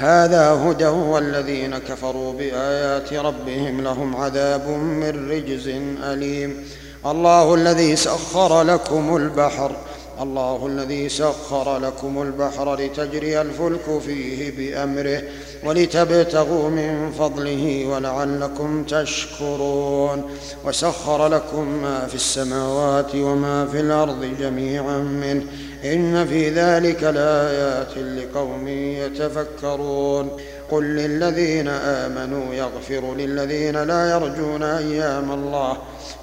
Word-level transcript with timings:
هذا 0.00 0.50
هدى 0.50 0.86
والذين 0.86 1.78
كفروا 1.78 2.32
بآيات 2.32 3.12
ربهم 3.12 3.80
لهم 3.80 4.16
عذاب 4.16 4.68
من 4.68 5.30
رجز 5.30 5.68
أليم. 6.04 6.64
الله 7.06 7.54
الذي 7.54 7.96
سخر 7.96 8.62
لكم 8.62 9.16
البحر 9.16 9.76
الله 10.20 10.66
الذي 10.66 11.08
سخر 11.08 11.78
لكم 11.78 12.22
البحر 12.22 12.74
لتجري 12.76 13.40
الفلك 13.40 14.00
فيه 14.06 14.50
بأمره 14.56 15.22
ولتبتغوا 15.64 16.68
من 16.70 17.12
فضله 17.18 17.86
ولعلكم 17.86 18.84
تشكرون 18.84 20.30
وسخر 20.64 21.28
لكم 21.28 21.82
ما 21.82 22.06
في 22.06 22.14
السماوات 22.14 23.14
وما 23.14 23.66
في 23.66 23.80
الأرض 23.80 24.24
جميعا 24.40 24.98
منه 24.98 25.44
إن 25.84 26.26
في 26.26 26.50
ذلك 26.50 27.02
لآيات 27.02 27.98
لقوم 27.98 28.68
يتفكرون 28.68 30.30
قل 30.70 30.84
للذين 30.84 31.68
آمنوا 31.68 32.54
يغفروا 32.54 33.14
للذين 33.14 33.82
لا 33.82 34.10
يرجون 34.10 34.62
أيام 34.62 35.32
الله 35.32 35.76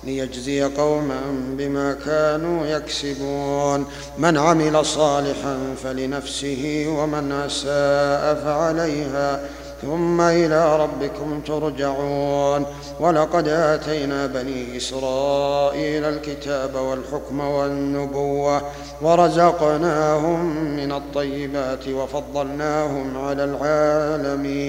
ليجزي 0.04 0.64
قوما 0.64 1.20
بما 1.58 1.94
كانوا 2.06 2.66
يكسبون. 2.66 3.86
من 4.18 4.38
عمل 4.38 4.86
صالحا 4.86 5.58
فلنفسه 5.84 6.86
ومن 6.88 7.32
أساء 7.32 8.44
فعليها. 8.44 9.50
ثم 9.82 10.22
إلى 10.22 10.80
ربكم 10.80 11.42
ترجعون. 11.42 12.66
ولقد 13.00 13.48
آتينا 13.48 14.26
بني 14.26 14.78
إسرائيل 14.78 16.04
الكتاب 16.06 16.76
والحكم 16.76 17.40
والنبوة 17.40 18.62
ورزقناهم 19.02 20.46
من 20.76 20.92
الطيبات 20.92 21.88
وفضلناهم 21.88 23.18
على 23.18 23.44
العالمين. 23.44 24.67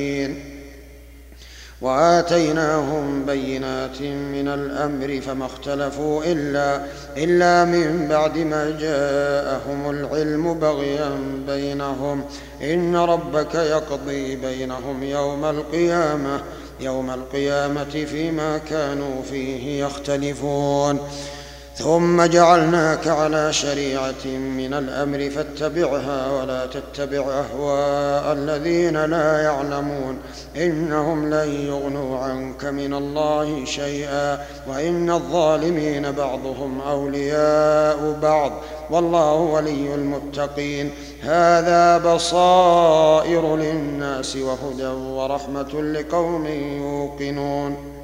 وآتيناهم 1.83 3.27
بينات 3.27 4.03
من 4.03 4.49
الأمر 4.49 5.21
فما 5.21 5.47
اختلفوا 5.47 6.25
إلا 6.25 6.81
إلا 7.17 7.65
من 7.65 8.09
بعد 8.09 8.39
ما 8.39 8.77
جاءهم 8.81 9.91
العلم 9.91 10.55
بغيا 10.55 11.11
بينهم. 11.47 12.25
إن 12.63 12.97
ربك 12.97 13.55
يقضي 13.55 14.37
بينهم 14.37 15.03
يوم 15.03 15.45
القيامة 15.45 16.41
يوم 16.81 17.11
القيامة 17.11 18.05
فيما 18.11 18.59
كانوا 18.59 19.23
فيه 19.31 19.85
يختلفون. 19.85 20.99
ثم 21.79 22.23
جعلناك 22.23 23.09
على 23.09 23.53
شريعة 23.53 24.27
من 24.27 24.75
الأمر 24.75 25.31
فاتبعها 25.31 26.33
ولا 26.33 26.67
تتبع 26.67 27.19
أهواء 27.19 28.33
الذين 28.33 29.05
لا 29.05 29.43
يعلمون. 29.43 30.19
إنهم 30.57 31.35
لن 31.35 31.67
يغنوا 31.67 32.19
عنك 32.19 32.65
من 32.65 32.95
الله 32.95 33.65
شيئا 33.65 34.39
وإن 34.69 35.11
الظالمين 35.11 36.13
بعضهم 36.13 36.81
أولياء 36.81 38.19
بعض. 38.23 38.53
والله 38.91 39.35
ولي 39.35 39.95
المتقين. 39.95 40.91
هذا 41.23 41.99
بصائر 41.99 43.57
للناس 43.57 44.37
وهدى 44.37 44.87
ورحمة 44.87 45.83
لقوم 45.83 46.47
يوقنون. 46.47 47.98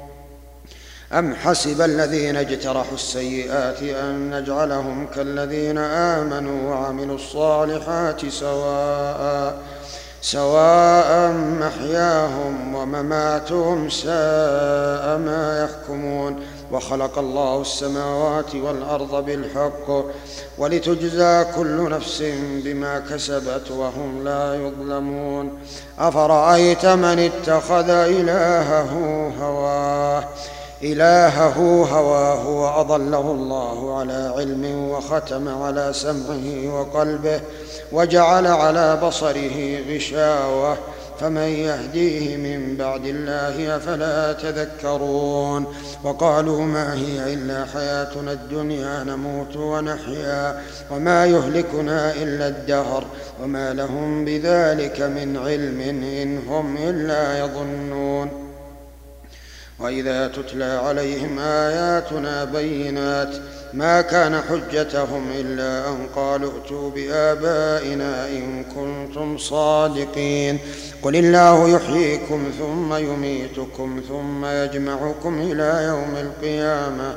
أم 1.19 1.35
حسب 1.35 1.81
الذين 1.81 2.35
اجترحوا 2.35 2.93
السيئات 2.93 3.81
أن 3.83 4.39
نجعلهم 4.39 5.07
كالذين 5.15 5.77
آمنوا 5.77 6.69
وعملوا 6.71 7.15
الصالحات 7.15 8.25
سواء 8.25 9.57
سواء 10.21 11.31
محياهم 11.31 12.75
ومماتهم 12.75 13.89
ساء 13.89 15.17
ما 15.17 15.63
يحكمون 15.63 16.39
وخلق 16.71 17.19
الله 17.19 17.61
السماوات 17.61 18.55
والأرض 18.55 19.25
بالحق 19.25 20.05
ولتجزى 20.57 21.45
كل 21.55 21.89
نفس 21.89 22.23
بما 22.63 22.99
كسبت 22.99 23.71
وهم 23.71 24.23
لا 24.23 24.55
يظلمون 24.55 25.59
أفرأيت 25.99 26.85
من 26.85 27.19
اتخذ 27.19 27.89
إلهه 27.89 28.91
هواه 29.41 30.23
إلهه 30.85 31.87
هواه 31.91 32.47
وأضله 32.49 33.31
الله 33.31 33.99
على 33.99 34.33
علم 34.37 34.89
وختم 34.89 35.47
على 35.47 35.93
سمعه 35.93 36.79
وقلبه 36.79 37.41
وجعل 37.91 38.47
على 38.47 38.99
بصره 39.03 39.79
غشاوة 39.89 40.77
فمن 41.19 41.41
يهديه 41.41 42.37
من 42.37 42.77
بعد 42.77 43.05
الله 43.05 43.75
أفلا 43.77 44.33
تذكرون 44.33 45.65
وقالوا 46.03 46.61
ما 46.61 46.93
هي 46.93 47.33
إلا 47.33 47.65
حياتنا 47.65 48.31
الدنيا 48.31 49.03
نموت 49.03 49.55
ونحيا 49.55 50.61
وما 50.91 51.25
يهلكنا 51.25 52.13
إلا 52.13 52.47
الدهر 52.47 53.03
وما 53.43 53.73
لهم 53.73 54.25
بذلك 54.25 55.01
من 55.01 55.37
علم 55.37 55.81
إن 56.03 56.47
هم 56.47 56.77
إلا 56.77 57.39
يظنون 57.39 58.44
وإذا 59.79 60.27
تتلى 60.27 60.81
عليهم 60.85 61.39
آياتنا 61.39 62.43
بينات 62.43 63.35
ما 63.73 64.01
كان 64.01 64.41
حجتهم 64.41 65.31
إلا 65.39 65.89
أن 65.89 66.07
قالوا 66.15 66.51
ائتوا 66.51 66.89
بآبائنا 66.89 68.27
إن 68.27 68.63
كنتم 68.63 69.37
صادقين. 69.37 70.59
قل 71.03 71.15
الله 71.15 71.69
يحييكم 71.69 72.51
ثم 72.59 72.93
يميتكم 72.93 74.01
ثم 74.07 74.45
يجمعكم 74.45 75.41
إلى 75.41 75.83
يوم 75.87 76.15
القيامة. 76.15 77.15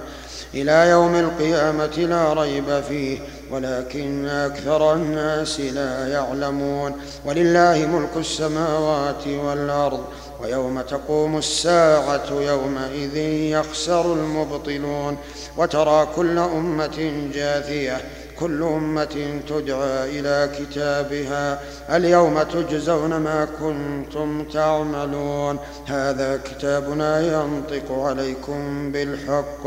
إلى 0.54 0.90
يوم 0.90 1.14
القيامة 1.14 1.96
لا 1.96 2.32
ريب 2.32 2.80
فيه 2.88 3.18
ولكن 3.50 4.26
أكثر 4.26 4.94
الناس 4.94 5.60
لا 5.60 6.08
يعلمون. 6.08 6.92
ولله 7.24 7.86
ملك 7.86 8.16
السماوات 8.16 9.26
والأرض 9.26 10.04
ويوم 10.42 10.80
تقوم 10.80 11.38
الساعة 11.38 12.30
يومئذ 12.30 13.16
يخسر 13.56 14.12
المبطلون. 14.12 15.16
وترى 15.56 16.08
كل 16.16 16.38
أمة 16.38 17.28
جاثية 17.34 18.00
كل 18.40 18.62
أمة 18.62 19.40
تدعى 19.48 20.20
إلى 20.20 20.50
كتابها. 20.58 21.60
اليوم 21.90 22.42
تجزون 22.42 23.16
ما 23.16 23.48
كنتم 23.60 24.44
تعملون. 24.44 25.58
هذا 25.86 26.40
كتابنا 26.44 27.20
ينطق 27.20 27.92
عليكم 27.92 28.92
بالحق. 28.92 29.66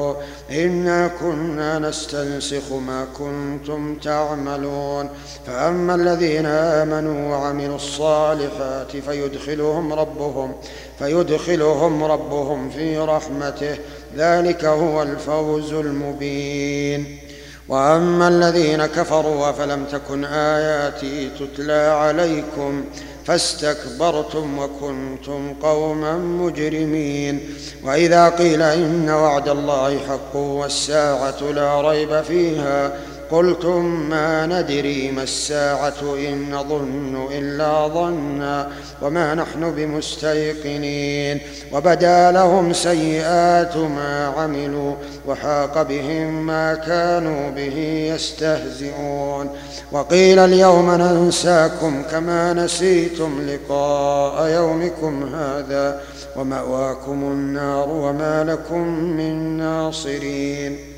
إنا 0.52 1.08
كنا 1.08 1.80
نستنسخ 1.80 2.72
ما 2.72 3.08
كنتم 3.18 3.96
تعملون. 3.96 5.10
فأما 5.48 5.96
الذين 5.96 6.46
آمنوا 6.46 7.32
وعملوا 7.32 7.76
الصالحات 7.76 8.98
فيدخلهم 8.98 9.94
ربهم 9.94 10.56
فيدخلهم 11.00 12.04
ربهم 12.04 12.70
في 12.70 12.98
رحمته. 12.98 13.78
ذلك 14.18 14.66
هو 14.66 15.02
الفوز 15.02 15.74
المبين. 15.74 17.31
وأما 17.68 18.28
الذين 18.28 18.86
كفروا 18.86 19.50
أفلم 19.50 19.86
تكن 19.86 20.26
آياتي 20.26 21.30
تتلى 21.40 21.74
عليكم 21.74 22.84
فاستكبرتم 23.26 24.60
وكنتم 24.60 25.54
قوما 25.54 26.18
مجرمين 26.18 27.50
وإذا 27.84 28.30
قيل 28.30 28.62
إن 28.62 29.10
وعد 29.10 29.50
الله 29.50 30.00
حق 30.10 30.36
والساعة 30.36 31.42
لا 31.42 31.82
ريب 31.82 32.22
فيها 32.22 32.94
قلتم 33.32 33.86
ما 34.10 34.46
ندري 34.46 35.12
ما 35.12 35.24
الساعة 35.24 36.16
إن 36.16 36.52
نظن 36.52 37.28
إلا 37.32 37.88
ظنا 37.88 38.72
وما 39.02 39.36
نحن 39.36 39.72
بمستيقنين 39.72 41.40
وبدا 41.74 42.32
لهم 42.32 42.74
سيئات 42.74 43.78
ما 43.78 44.34
عملوا 44.38 44.96
وحاق 45.28 45.82
بهم 45.82 46.46
ما 46.46 46.76
كانوا 46.76 47.50
به 47.50 47.78
يستهزئون 48.16 49.50
وقيل 49.92 50.40
اليوم 50.40 50.92
ننساكم 50.92 52.04
كما 52.12 52.54
نسيتم 52.54 53.42
لقاء 53.48 54.48
يومكم 54.50 55.36
هذا 55.36 56.02
ومأواكم 56.36 57.24
النار 57.24 57.90
وما 57.90 58.44
لكم 58.44 58.88
من 58.90 59.58
ناصرين 59.58 60.91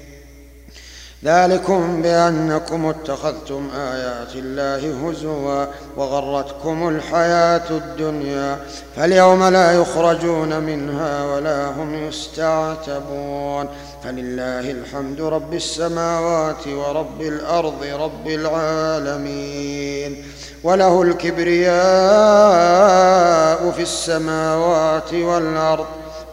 ذلكم 1.24 2.02
بأنكم 2.02 2.86
اتخذتم 2.86 3.70
آيات 3.76 4.36
الله 4.36 5.10
هزوا 5.10 5.66
وغرتكم 5.98 6.90
الحياة 6.90 7.70
الدنيا 7.72 8.60
فاليوم 8.96 9.44
لا 9.44 9.72
يخرجون 9.72 10.60
منها 10.60 11.26
ولا 11.26 11.68
هم 11.68 12.08
يستعتبون 12.08 13.68
فلله 14.04 14.72
الحمد 14.72 15.22
رب 15.22 15.54
السماوات 15.54 16.68
ورب 16.68 17.22
الأرض 17.22 17.86
رب 18.00 18.28
العالمين 18.28 20.24
وله 20.64 21.02
الكبرياء 21.02 21.74
في 23.72 23.82
السماوات 23.82 25.14
والأرض 25.14 25.86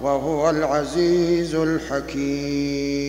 وهو 0.02 0.50
العزيز 0.50 1.54
الحكيم 1.54 3.00